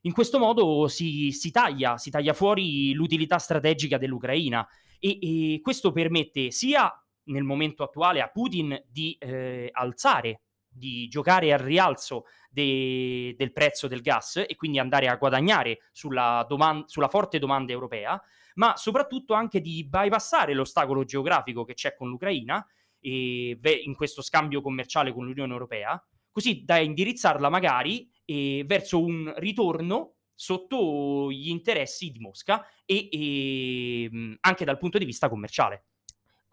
In 0.00 0.12
questo 0.12 0.40
modo 0.40 0.88
si, 0.88 1.30
si, 1.30 1.52
taglia, 1.52 1.98
si 1.98 2.10
taglia, 2.10 2.32
fuori 2.32 2.92
l'utilità 2.92 3.38
strategica 3.38 3.98
dell'Ucraina 3.98 4.66
e, 4.98 5.18
e, 5.20 5.60
questo 5.60 5.92
permette 5.92 6.50
sia 6.50 6.92
nel 7.26 7.44
momento 7.44 7.84
attuale 7.84 8.20
a 8.20 8.26
Putin 8.26 8.76
di 8.88 9.16
eh, 9.20 9.68
alzare 9.70 10.40
di 10.72 11.06
giocare 11.08 11.52
al 11.52 11.58
rialzo 11.58 12.24
de- 12.52 13.34
del 13.36 13.52
prezzo 13.52 13.88
del 13.88 14.02
gas 14.02 14.36
e 14.36 14.54
quindi 14.56 14.78
andare 14.78 15.08
a 15.08 15.16
guadagnare 15.16 15.80
sulla, 15.90 16.44
doman- 16.48 16.86
sulla 16.86 17.08
forte 17.08 17.38
domanda 17.38 17.72
europea, 17.72 18.20
ma 18.54 18.76
soprattutto 18.76 19.34
anche 19.34 19.60
di 19.60 19.86
bypassare 19.88 20.52
l'ostacolo 20.52 21.04
geografico 21.04 21.64
che 21.64 21.74
c'è 21.74 21.94
con 21.94 22.08
l'Ucraina 22.08 22.64
e, 23.00 23.58
in 23.84 23.94
questo 23.96 24.22
scambio 24.22 24.60
commerciale 24.60 25.12
con 25.12 25.24
l'Unione 25.24 25.52
Europea, 25.52 26.02
così 26.30 26.62
da 26.64 26.78
indirizzarla 26.78 27.48
magari 27.48 28.08
eh, 28.24 28.64
verso 28.66 29.02
un 29.02 29.32
ritorno 29.36 30.16
sotto 30.34 31.30
gli 31.30 31.48
interessi 31.48 32.10
di 32.10 32.18
Mosca 32.18 32.66
e, 32.84 33.08
e 33.10 34.36
anche 34.40 34.64
dal 34.64 34.78
punto 34.78 34.98
di 34.98 35.04
vista 35.04 35.28
commerciale. 35.28 35.86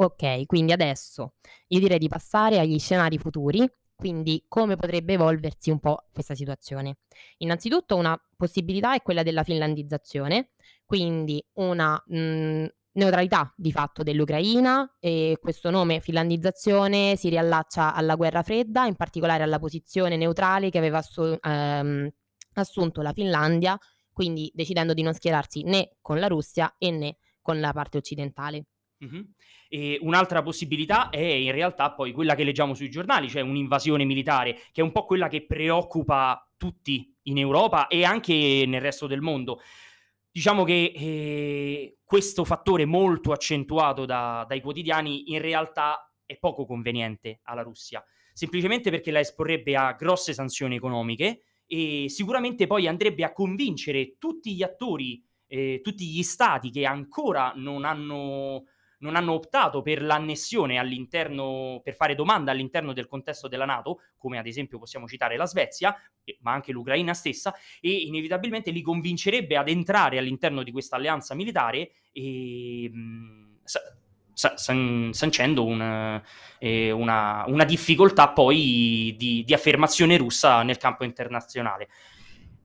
Ok, 0.01 0.45
quindi 0.45 0.71
adesso 0.71 1.33
io 1.67 1.79
direi 1.79 1.97
di 1.97 2.07
passare 2.07 2.59
agli 2.59 2.79
scenari 2.79 3.17
futuri 3.17 3.67
quindi 3.99 4.45
come 4.47 4.77
potrebbe 4.77 5.13
evolversi 5.13 5.71
un 5.71 5.79
po' 5.79 6.05
questa 6.13 6.33
situazione? 6.33 6.99
Innanzitutto 7.39 7.97
una 7.97 8.17
possibilità 8.37 8.95
è 8.95 9.01
quella 9.01 9.23
della 9.23 9.43
finlandizzazione, 9.43 10.51
quindi 10.85 11.45
una 11.55 12.01
mh, 12.07 12.17
mhmm, 12.17 12.67
neutralità 12.93 13.53
di 13.57 13.73
fatto 13.73 14.01
dell'Ucraina 14.01 14.95
e 15.01 15.37
questo 15.41 15.69
nome 15.69 15.99
finlandizzazione 15.99 17.17
si 17.17 17.27
riallaccia 17.27 17.93
alla 17.93 18.15
guerra 18.15 18.41
fredda, 18.41 18.85
in 18.85 18.95
particolare 18.95 19.43
alla 19.43 19.59
posizione 19.59 20.15
neutrale 20.15 20.69
che 20.69 20.77
aveva 20.77 20.99
assu- 20.99 21.37
ehm, 21.41 22.09
assunto 22.53 23.01
la 23.01 23.11
Finlandia, 23.11 23.77
quindi 24.13 24.49
decidendo 24.53 24.93
di 24.93 25.01
non 25.01 25.13
schierarsi 25.13 25.63
né 25.63 25.97
con 25.99 26.19
la 26.19 26.27
Russia 26.27 26.73
né 26.79 27.17
con 27.41 27.59
la 27.59 27.73
parte 27.73 27.97
occidentale. 27.97 28.63
Mm-hmm. 29.03 29.21
E 29.69 29.97
un'altra 30.01 30.41
possibilità 30.41 31.09
è 31.09 31.21
in 31.21 31.51
realtà 31.51 31.91
poi 31.93 32.11
quella 32.11 32.35
che 32.35 32.43
leggiamo 32.43 32.73
sui 32.73 32.89
giornali, 32.89 33.29
cioè 33.29 33.41
un'invasione 33.41 34.03
militare, 34.03 34.53
che 34.71 34.81
è 34.81 34.83
un 34.83 34.91
po' 34.91 35.05
quella 35.05 35.27
che 35.27 35.45
preoccupa 35.45 36.43
tutti 36.57 37.15
in 37.23 37.37
Europa 37.37 37.87
e 37.87 38.03
anche 38.03 38.65
nel 38.67 38.81
resto 38.81 39.07
del 39.07 39.21
mondo. 39.21 39.61
Diciamo 40.31 40.63
che 40.63 40.91
eh, 40.95 41.97
questo 42.03 42.43
fattore 42.43 42.85
molto 42.85 43.31
accentuato 43.31 44.05
da, 44.05 44.45
dai 44.47 44.61
quotidiani 44.61 45.31
in 45.31 45.41
realtà 45.41 46.11
è 46.25 46.37
poco 46.37 46.65
conveniente 46.65 47.39
alla 47.43 47.61
Russia, 47.61 48.03
semplicemente 48.33 48.91
perché 48.91 49.11
la 49.11 49.19
esporrebbe 49.19 49.75
a 49.75 49.93
grosse 49.93 50.33
sanzioni 50.33 50.75
economiche 50.75 51.43
e 51.65 52.05
sicuramente 52.09 52.67
poi 52.67 52.87
andrebbe 52.87 53.23
a 53.23 53.31
convincere 53.31 54.17
tutti 54.17 54.55
gli 54.55 54.63
attori, 54.63 55.23
eh, 55.47 55.79
tutti 55.81 56.05
gli 56.05 56.23
stati 56.23 56.69
che 56.69 56.85
ancora 56.85 57.53
non 57.55 57.85
hanno 57.85 58.65
non 58.99 59.15
hanno 59.15 59.33
optato 59.33 59.81
per 59.81 60.01
l'annessione 60.01 60.77
all'interno, 60.77 61.81
per 61.83 61.95
fare 61.95 62.15
domanda 62.15 62.51
all'interno 62.51 62.93
del 62.93 63.07
contesto 63.07 63.47
della 63.47 63.65
Nato, 63.65 63.99
come 64.17 64.37
ad 64.37 64.47
esempio 64.47 64.79
possiamo 64.79 65.07
citare 65.07 65.37
la 65.37 65.45
Svezia, 65.45 65.95
ma 66.41 66.51
anche 66.51 66.71
l'Ucraina 66.71 67.13
stessa, 67.13 67.53
e 67.79 67.91
inevitabilmente 67.91 68.71
li 68.71 68.81
convincerebbe 68.81 69.57
ad 69.57 69.69
entrare 69.69 70.17
all'interno 70.17 70.63
di 70.63 70.71
questa 70.71 70.95
alleanza 70.95 71.35
militare 71.35 71.91
e... 72.11 72.89
Mh, 72.91 73.47
san- 74.39 75.09
sancendo 75.11 75.65
un, 75.65 76.21
eh, 76.59 76.91
una, 76.91 77.43
una, 77.47 77.65
difficoltà 77.65 78.29
poi 78.29 79.13
di, 79.17 79.43
di 79.45 79.53
affermazione 79.53 80.15
russa 80.15 80.63
nel 80.63 80.77
campo 80.77 81.03
internazionale. 81.03 81.89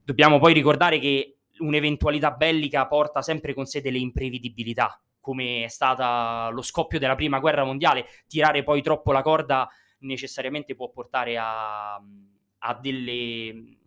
Dobbiamo 0.01 0.39
poi 0.39 0.53
ricordare 0.53 0.99
che 0.99 1.39
un'eventualità 1.57 2.31
bellica 2.31 2.87
porta 2.87 3.21
sempre 3.21 3.53
con 3.53 3.65
sé 3.65 3.81
delle 3.81 3.97
imprevedibilità 3.97 5.04
come 5.25 5.63
è 5.63 5.67
stata 5.67 6.49
lo 6.51 6.61
scoppio 6.61 6.99
della 6.99 7.15
prima 7.15 7.39
guerra 7.39 7.63
mondiale, 7.63 8.05
tirare 8.27 8.61
poi 8.61 8.83
troppo 8.83 9.11
la 9.11 9.23
corda 9.23 9.67
necessariamente 10.01 10.75
può 10.75 10.91
portare 10.91 11.35
a, 11.35 11.95
a 11.95 12.79
delle, 12.79 13.77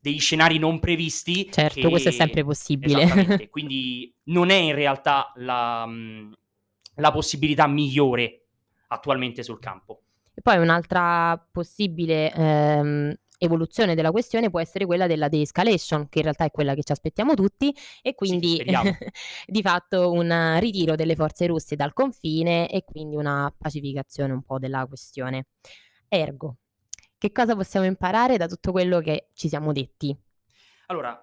degli 0.00 0.18
scenari 0.18 0.58
non 0.58 0.80
previsti. 0.80 1.48
Certo, 1.48 1.80
che, 1.80 1.88
questo 1.88 2.08
è 2.08 2.12
sempre 2.12 2.42
possibile. 2.42 3.46
quindi 3.48 4.12
non 4.24 4.50
è 4.50 4.56
in 4.56 4.74
realtà 4.74 5.30
la, 5.36 5.88
la 6.96 7.12
possibilità 7.12 7.68
migliore 7.68 8.46
attualmente 8.88 9.44
sul 9.44 9.60
campo. 9.60 10.02
E 10.34 10.40
poi 10.42 10.58
un'altra 10.58 11.38
possibile 11.52 12.32
ehm, 12.32 13.14
evoluzione 13.38 13.94
della 13.94 14.10
questione 14.10 14.50
può 14.50 14.60
essere 14.60 14.84
quella 14.84 15.06
della 15.06 15.28
de-escalation, 15.28 16.08
che 16.08 16.18
in 16.18 16.24
realtà 16.24 16.44
è 16.44 16.50
quella 16.50 16.74
che 16.74 16.82
ci 16.82 16.92
aspettiamo 16.92 17.34
tutti, 17.34 17.74
e 18.02 18.14
quindi 18.14 18.56
sì, 18.56 18.64
di 19.46 19.62
fatto 19.62 20.12
un 20.12 20.58
ritiro 20.60 20.94
delle 20.94 21.14
forze 21.14 21.46
russe 21.46 21.76
dal 21.76 21.92
confine 21.92 22.68
e 22.68 22.84
quindi 22.84 23.16
una 23.16 23.52
pacificazione 23.56 24.32
un 24.32 24.42
po' 24.42 24.58
della 24.58 24.84
questione. 24.86 25.46
Ergo, 26.08 26.56
che 27.16 27.32
cosa 27.32 27.54
possiamo 27.54 27.86
imparare 27.86 28.36
da 28.36 28.46
tutto 28.46 28.72
quello 28.72 29.00
che 29.00 29.30
ci 29.34 29.48
siamo 29.48 29.72
detti? 29.72 30.16
Allora, 30.86 31.20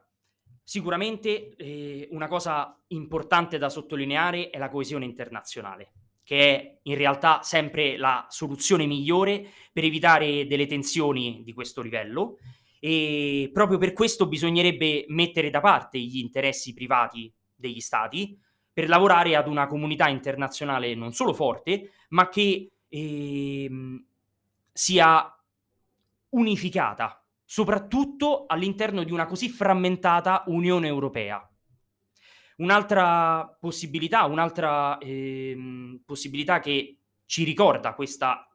sicuramente 0.64 1.56
eh, 1.56 2.08
una 2.12 2.28
cosa 2.28 2.80
importante 2.88 3.58
da 3.58 3.70
sottolineare 3.70 4.50
è 4.50 4.58
la 4.58 4.70
coesione 4.70 5.06
internazionale 5.06 5.92
che 6.26 6.56
è 6.56 6.80
in 6.82 6.96
realtà 6.96 7.42
sempre 7.44 7.98
la 7.98 8.26
soluzione 8.30 8.88
migliore 8.88 9.48
per 9.72 9.84
evitare 9.84 10.48
delle 10.48 10.66
tensioni 10.66 11.44
di 11.44 11.54
questo 11.54 11.82
livello 11.82 12.40
e 12.80 13.50
proprio 13.54 13.78
per 13.78 13.94
questo 13.94 14.28
bisognerebbe 14.28 15.06
mettere 15.08 15.50
da 15.50 15.62
parte 15.62 16.00
gli 16.00 16.18
interessi 16.18 16.74
privati 16.74 17.32
degli 17.56 17.80
stati 17.80 18.38
per 18.74 18.90
lavorare 18.90 19.36
ad 19.36 19.48
una 19.48 19.68
comunità 19.68 20.10
internazionale 20.10 20.96
non 20.96 21.14
solo 21.14 21.34
forte, 21.34 21.92
ma 22.10 22.28
che 22.28 22.72
eh, 22.90 23.70
sia 24.74 25.40
unificata, 26.30 27.24
soprattutto 27.46 28.46
all'interno 28.48 29.04
di 29.04 29.14
una 29.14 29.28
così 29.28 29.48
frammentata 29.48 30.44
Unione 30.48 30.88
Europea. 30.88 31.48
Un'altra 32.58 33.58
possibilità, 33.60 34.26
un'altra 34.26 34.98
ehm, 34.98 36.02
possibilità 36.06 36.60
che 36.60 37.00
ci 37.26 37.44
ricorda 37.44 37.94
questa 37.94 38.48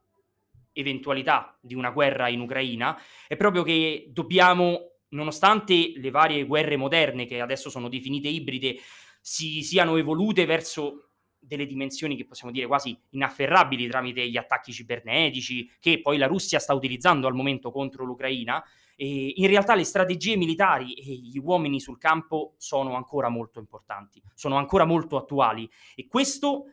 eventualità 0.73 1.59
di 1.61 1.75
una 1.75 1.91
guerra 1.91 2.29
in 2.29 2.41
Ucraina 2.41 2.99
è 3.27 3.37
proprio 3.37 3.63
che 3.63 4.09
dobbiamo, 4.11 4.93
nonostante 5.09 5.93
le 5.97 6.11
varie 6.11 6.45
guerre 6.45 6.77
moderne 6.77 7.27
che 7.27 7.41
adesso 7.41 7.71
sono 7.71 7.89
definite 7.89 8.29
ibride, 8.29 8.77
si 9.21 9.63
siano 9.63 9.97
evolute 9.97 10.47
verso 10.47 11.11
delle 11.39 11.67
dimensioni 11.67 12.17
che 12.17 12.27
possiamo 12.27 12.53
dire 12.53 12.67
quasi 12.67 12.99
inafferrabili 13.11 13.89
tramite 13.89 14.29
gli 14.29 14.37
attacchi 14.37 14.73
cibernetici 14.73 15.71
che 15.81 16.01
poi 16.01 16.19
la 16.19 16.27
Russia 16.27 16.59
sta 16.59 16.75
utilizzando 16.75 17.27
al 17.27 17.35
momento 17.35 17.71
contro 17.71 18.05
l'Ucraina, 18.05 18.63
E 19.03 19.33
in 19.37 19.47
realtà 19.47 19.75
le 19.75 19.85
strategie 19.85 20.37
militari 20.37 20.93
e 20.93 21.15
gli 21.15 21.39
uomini 21.39 21.81
sul 21.81 21.97
campo 21.97 22.53
sono 22.59 22.97
ancora 22.97 23.31
molto 23.31 23.59
importanti, 23.59 24.23
sono 24.35 24.59
ancora 24.59 24.85
molto 24.85 25.17
attuali 25.17 25.67
e 25.95 26.07
questo 26.07 26.67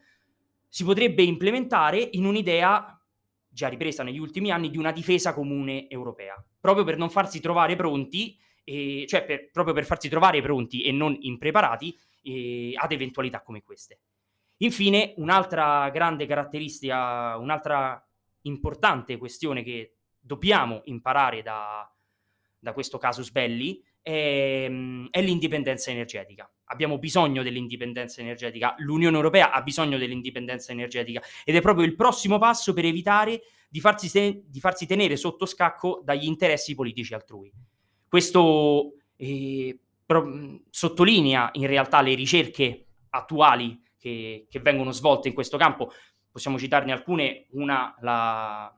si 0.67 0.83
potrebbe 0.83 1.23
implementare 1.23 2.05
in 2.11 2.25
un'idea 2.25 3.01
già 3.47 3.69
ripresa 3.69 4.03
negli 4.03 4.19
ultimi 4.19 4.51
anni 4.51 4.69
di 4.69 4.77
una 4.77 4.91
difesa 4.91 5.33
comune 5.33 5.87
europea, 5.87 6.35
proprio 6.59 6.83
per 6.83 6.97
non 6.97 7.09
farsi 7.09 7.39
trovare 7.39 7.77
pronti, 7.77 8.37
eh, 8.65 9.05
cioè 9.07 9.23
per, 9.23 9.49
proprio 9.49 9.73
per 9.73 9.85
farsi 9.85 10.09
trovare 10.09 10.41
pronti 10.41 10.81
e 10.81 10.91
non 10.91 11.15
impreparati 11.17 11.97
eh, 12.23 12.73
ad 12.75 12.91
eventualità 12.91 13.41
come 13.41 13.63
queste. 13.63 14.01
Infine, 14.57 15.13
un'altra 15.15 15.89
grande 15.91 16.25
caratteristica, 16.25 17.37
un'altra 17.37 18.05
importante 18.41 19.15
questione 19.15 19.63
che 19.63 19.93
dobbiamo 20.19 20.81
imparare 20.83 21.41
da, 21.41 21.89
da 22.59 22.73
questo 22.73 22.97
casus 22.97 23.31
belli 23.31 23.81
è, 24.01 24.69
è, 25.11 25.21
l'indipendenza 25.21 25.91
energetica. 25.91 26.49
Abbiamo 26.65 26.97
bisogno 26.97 27.43
dell'indipendenza 27.43 28.21
energetica, 28.21 28.75
l'Unione 28.79 29.15
Europea 29.15 29.51
ha 29.51 29.61
bisogno 29.61 29.97
dell'indipendenza 29.97 30.71
energetica 30.71 31.21
ed 31.43 31.55
è 31.55 31.61
proprio 31.61 31.85
il 31.85 31.95
prossimo 31.95 32.37
passo 32.37 32.73
per 32.73 32.85
evitare 32.85 33.41
di 33.69 33.79
farsi, 33.79 34.11
te- 34.11 34.43
di 34.45 34.59
farsi 34.59 34.85
tenere 34.85 35.15
sotto 35.15 35.45
scacco 35.45 36.01
dagli 36.03 36.25
interessi 36.25 36.75
politici 36.75 37.13
altrui. 37.13 37.51
Questo 38.07 38.93
eh, 39.15 39.77
pro- 40.05 40.61
sottolinea 40.69 41.49
in 41.53 41.67
realtà 41.67 42.01
le 42.01 42.15
ricerche 42.15 42.85
attuali 43.09 43.79
che, 43.97 44.47
che 44.49 44.59
vengono 44.59 44.91
svolte 44.91 45.27
in 45.27 45.33
questo 45.33 45.57
campo. 45.57 45.91
Possiamo 46.31 46.57
citarne 46.57 46.91
alcune, 46.91 47.47
una 47.51 47.95
la, 48.01 48.73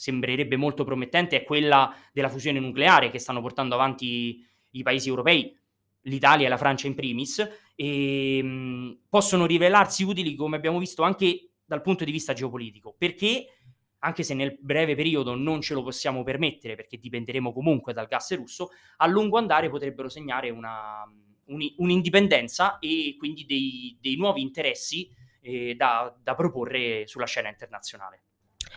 sembrerebbe 0.00 0.56
molto 0.56 0.82
promettente 0.82 1.36
è 1.36 1.44
quella 1.44 1.94
della 2.10 2.30
fusione 2.30 2.58
nucleare 2.58 3.10
che 3.10 3.18
stanno 3.18 3.42
portando 3.42 3.74
avanti 3.74 4.42
i 4.70 4.82
paesi 4.82 5.10
europei, 5.10 5.54
l'Italia 6.04 6.46
e 6.46 6.48
la 6.48 6.56
Francia 6.56 6.86
in 6.86 6.94
primis, 6.94 7.46
e 7.74 8.42
mh, 8.42 9.00
possono 9.10 9.44
rivelarsi 9.44 10.02
utili, 10.02 10.34
come 10.36 10.56
abbiamo 10.56 10.78
visto, 10.78 11.02
anche 11.02 11.50
dal 11.62 11.82
punto 11.82 12.04
di 12.04 12.12
vista 12.12 12.32
geopolitico, 12.32 12.94
perché 12.96 13.44
anche 13.98 14.22
se 14.22 14.32
nel 14.32 14.56
breve 14.58 14.94
periodo 14.94 15.34
non 15.34 15.60
ce 15.60 15.74
lo 15.74 15.82
possiamo 15.82 16.22
permettere, 16.22 16.76
perché 16.76 16.96
dipenderemo 16.96 17.52
comunque 17.52 17.92
dal 17.92 18.06
gas 18.06 18.34
russo, 18.36 18.70
a 18.96 19.06
lungo 19.06 19.36
andare 19.36 19.68
potrebbero 19.68 20.08
segnare 20.08 20.48
una, 20.48 21.04
un'indipendenza 21.76 22.78
e 22.78 23.16
quindi 23.18 23.44
dei, 23.44 23.98
dei 24.00 24.16
nuovi 24.16 24.40
interessi 24.40 25.10
eh, 25.42 25.74
da, 25.74 26.16
da 26.22 26.34
proporre 26.34 27.06
sulla 27.06 27.26
scena 27.26 27.50
internazionale. 27.50 28.22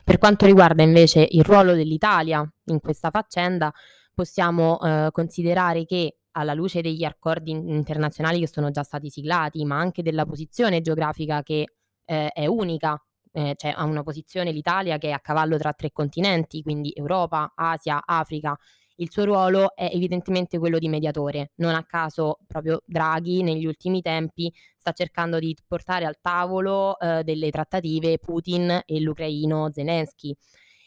Per 0.03 0.17
quanto 0.17 0.45
riguarda 0.45 0.83
invece 0.83 1.27
il 1.29 1.43
ruolo 1.43 1.73
dell'Italia 1.73 2.47
in 2.65 2.79
questa 2.79 3.09
faccenda, 3.09 3.71
possiamo 4.13 4.79
eh, 4.79 5.09
considerare 5.11 5.85
che 5.85 6.17
alla 6.31 6.53
luce 6.53 6.81
degli 6.81 7.03
accordi 7.03 7.51
internazionali 7.51 8.39
che 8.39 8.47
sono 8.47 8.71
già 8.71 8.83
stati 8.83 9.09
siglati, 9.09 9.65
ma 9.65 9.77
anche 9.77 10.01
della 10.01 10.25
posizione 10.25 10.81
geografica 10.81 11.43
che 11.43 11.75
eh, 12.05 12.27
è 12.29 12.45
unica, 12.45 13.01
eh, 13.31 13.53
cioè 13.55 13.73
ha 13.75 13.83
una 13.83 14.03
posizione 14.03 14.51
l'Italia 14.51 14.97
che 14.97 15.09
è 15.09 15.11
a 15.11 15.19
cavallo 15.19 15.57
tra 15.57 15.73
tre 15.73 15.91
continenti, 15.91 16.61
quindi 16.61 16.91
Europa, 16.95 17.53
Asia, 17.55 18.01
Africa 18.05 18.57
il 18.95 19.11
suo 19.11 19.25
ruolo 19.25 19.75
è 19.75 19.89
evidentemente 19.91 20.59
quello 20.59 20.79
di 20.79 20.89
mediatore. 20.89 21.51
Non 21.55 21.75
a 21.75 21.85
caso 21.85 22.39
proprio 22.47 22.81
Draghi 22.85 23.43
negli 23.43 23.65
ultimi 23.65 24.01
tempi 24.01 24.53
sta 24.77 24.91
cercando 24.91 25.39
di 25.39 25.55
portare 25.67 26.05
al 26.05 26.17
tavolo 26.21 26.99
eh, 26.99 27.23
delle 27.23 27.49
trattative 27.49 28.19
Putin 28.19 28.81
e 28.85 28.99
l'ucraino 28.99 29.69
Zelensky 29.71 30.35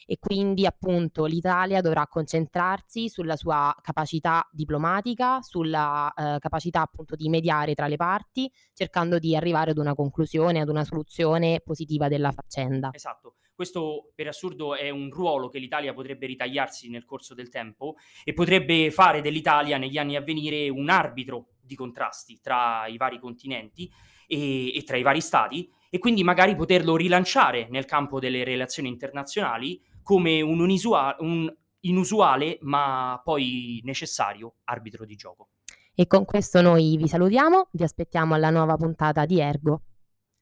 e 0.09 0.19
quindi 0.21 0.65
appunto 0.65 1.25
l'Italia 1.25 1.81
dovrà 1.81 2.07
concentrarsi 2.07 3.09
sulla 3.09 3.35
sua 3.35 3.75
capacità 3.83 4.49
diplomatica, 4.53 5.43
sulla 5.43 6.13
eh, 6.15 6.39
capacità 6.39 6.83
appunto 6.83 7.17
di 7.17 7.29
mediare 7.29 7.75
tra 7.75 7.89
le 7.89 7.97
parti, 7.97 8.51
cercando 8.73 9.19
di 9.19 9.35
arrivare 9.35 9.73
ad 9.73 9.79
una 9.79 9.95
conclusione, 9.95 10.61
ad 10.61 10.69
una 10.69 10.85
soluzione 10.85 11.61
positiva 11.63 12.07
della 12.07 12.31
faccenda. 12.31 12.91
Esatto. 12.93 13.35
Questo 13.57 14.13
per 14.15 14.29
assurdo 14.29 14.75
è 14.77 14.91
un 14.91 15.09
ruolo 15.11 15.49
che 15.49 15.59
l'Italia 15.59 15.95
potrebbe 15.95 16.27
ritagliarsi 16.27 16.91
nel 16.91 17.07
corso 17.07 17.33
del 17.33 17.49
tempo 17.49 17.95
e 18.23 18.35
potrebbe 18.35 18.91
fare 18.91 19.23
dell'Italia 19.23 19.79
negli 19.79 19.97
anni 19.97 20.15
a 20.15 20.21
venire 20.21 20.69
un 20.69 20.91
arbitro 20.91 21.55
di 21.63 21.75
contrasti 21.75 22.39
tra 22.43 22.87
i 22.87 22.99
vari 22.99 23.19
continenti 23.19 23.91
e, 24.27 24.77
e 24.77 24.83
tra 24.83 24.99
i 24.99 25.03
vari 25.03 25.23
stati 25.23 25.73
e 25.89 25.99
quindi 25.99 26.23
magari 26.23 26.55
poterlo 26.55 26.97
rilanciare 26.97 27.67
nel 27.71 27.87
campo 27.87 28.21
delle 28.21 28.45
relazioni 28.45 28.91
internazionali 28.91 29.83
come 30.03 30.43
un, 30.43 30.61
unisua- 30.61 31.17
un 31.21 31.51
inusuale 31.81 32.59
ma 32.61 33.19
poi 33.25 33.81
necessario 33.85 34.57
arbitro 34.65 35.07
di 35.07 35.17
gioco. 35.17 35.49
E 35.95 36.07
con 36.07 36.27
questo 36.27 36.61
noi 36.61 36.99
vi 36.99 37.09
salutiamo, 37.09 37.69
vi 37.73 37.85
aspettiamo 37.85 38.35
alla 38.35 38.51
nuova 38.51 38.77
puntata 38.77 39.25
di 39.25 39.41
Ergo. 39.41 39.81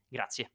Grazie. 0.09 0.51